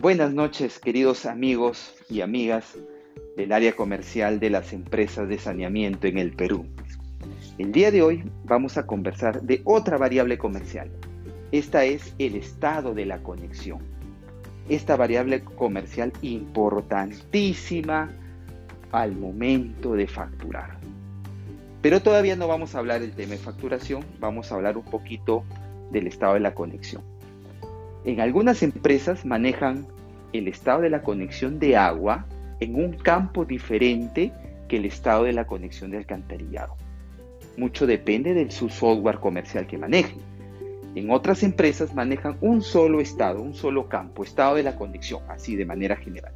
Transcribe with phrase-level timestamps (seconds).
[0.00, 2.78] Buenas noches, queridos amigos y amigas
[3.36, 6.64] del área comercial de las empresas de saneamiento en el Perú.
[7.58, 10.90] El día de hoy vamos a conversar de otra variable comercial.
[11.52, 13.80] Esta es el estado de la conexión.
[14.70, 18.10] Esta variable comercial importantísima
[18.92, 20.78] al momento de facturar.
[21.82, 25.44] Pero todavía no vamos a hablar del tema de facturación, vamos a hablar un poquito
[25.90, 27.19] del estado de la conexión.
[28.04, 29.86] En algunas empresas manejan
[30.32, 32.26] el estado de la conexión de agua
[32.60, 34.32] en un campo diferente
[34.68, 36.76] que el estado de la conexión de alcantarillado.
[37.56, 40.18] Mucho depende de su software comercial que manejen.
[40.94, 45.56] En otras empresas manejan un solo estado, un solo campo, estado de la conexión, así
[45.56, 46.32] de manera general.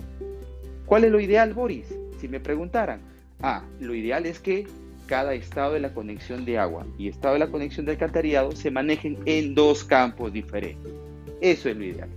[0.86, 1.86] ¿Cuál es lo ideal, Boris?
[2.20, 3.00] Si me preguntaran,
[3.42, 4.66] ah, lo ideal es que
[5.06, 8.70] cada estado de la conexión de agua y estado de la conexión de alcantarillado se
[8.70, 11.03] manejen en dos campos diferentes.
[11.44, 12.08] Eso es lo ideal.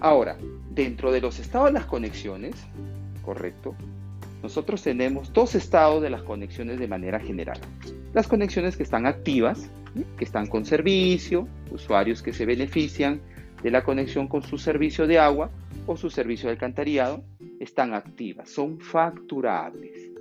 [0.00, 0.38] Ahora,
[0.70, 2.54] dentro de los estados de las conexiones,
[3.20, 3.74] correcto,
[4.44, 7.58] nosotros tenemos dos estados de las conexiones de manera general.
[8.14, 9.68] Las conexiones que están activas,
[10.16, 13.20] que están con servicio, usuarios que se benefician
[13.60, 15.50] de la conexión con su servicio de agua
[15.88, 17.24] o su servicio de alcantarillado,
[17.58, 20.12] están activas, son facturables.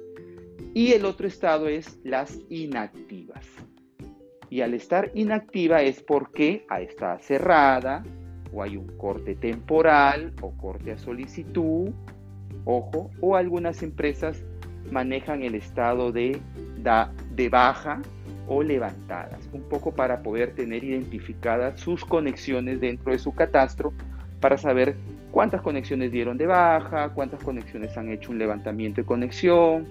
[0.74, 3.46] Y el otro estado es las inactivas.
[4.52, 8.04] Y al estar inactiva es porque está cerrada
[8.54, 11.90] o hay un corte temporal o corte a solicitud,
[12.66, 14.44] ojo, o algunas empresas
[14.92, 16.38] manejan el estado de,
[17.34, 18.02] de baja
[18.46, 23.94] o levantadas, un poco para poder tener identificadas sus conexiones dentro de su catastro
[24.42, 24.98] para saber
[25.32, 29.88] cuántas conexiones dieron de baja, cuántas conexiones han hecho un levantamiento de conexión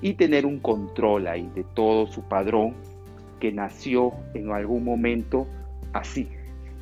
[0.00, 2.74] y tener un control ahí de todo su padrón
[3.40, 5.46] que nació en algún momento
[5.92, 6.28] así,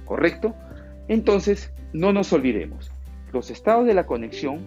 [0.04, 0.54] ¿correcto?
[1.08, 2.90] Entonces, no nos olvidemos,
[3.32, 4.58] los estados de la conexión,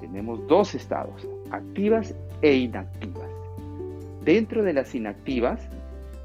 [0.00, 3.28] tenemos dos estados, activas e inactivas.
[4.24, 5.60] Dentro de las inactivas,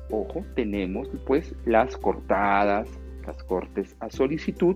[0.10, 2.88] ojo, tenemos pues las cortadas,
[3.26, 4.76] las cortes a solicitud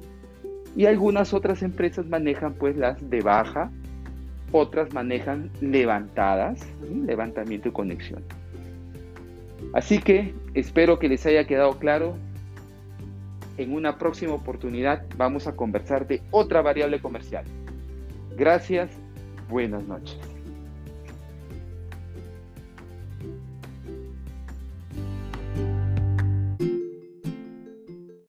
[0.76, 3.72] y algunas otras empresas manejan pues las de baja,
[4.52, 6.66] otras manejan levantadas,
[7.06, 8.24] levantamiento y conexión.
[9.74, 12.16] Así que espero que les haya quedado claro.
[13.58, 17.46] En una próxima oportunidad vamos a conversar de otra variable comercial.
[18.36, 18.90] Gracias,
[19.48, 20.18] buenas noches.